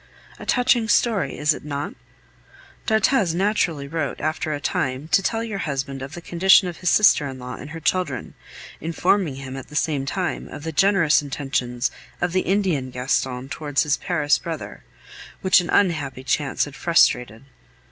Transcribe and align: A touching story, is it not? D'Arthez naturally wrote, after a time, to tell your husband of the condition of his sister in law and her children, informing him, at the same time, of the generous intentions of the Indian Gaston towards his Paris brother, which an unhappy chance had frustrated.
A 0.39 0.47
touching 0.47 0.89
story, 0.89 1.37
is 1.37 1.53
it 1.53 1.63
not? 1.63 1.93
D'Arthez 2.87 3.35
naturally 3.35 3.87
wrote, 3.87 4.19
after 4.19 4.51
a 4.51 4.59
time, 4.59 5.07
to 5.09 5.21
tell 5.21 5.43
your 5.43 5.59
husband 5.59 6.01
of 6.01 6.15
the 6.15 6.21
condition 6.23 6.67
of 6.67 6.77
his 6.77 6.89
sister 6.89 7.27
in 7.27 7.37
law 7.37 7.53
and 7.53 7.69
her 7.69 7.79
children, 7.79 8.33
informing 8.79 9.35
him, 9.35 9.55
at 9.55 9.67
the 9.67 9.75
same 9.75 10.07
time, 10.07 10.47
of 10.49 10.63
the 10.63 10.71
generous 10.71 11.21
intentions 11.21 11.91
of 12.19 12.31
the 12.33 12.39
Indian 12.41 12.89
Gaston 12.89 13.47
towards 13.47 13.83
his 13.83 13.97
Paris 13.97 14.39
brother, 14.39 14.83
which 15.41 15.61
an 15.61 15.69
unhappy 15.69 16.23
chance 16.23 16.65
had 16.65 16.75
frustrated. 16.75 17.43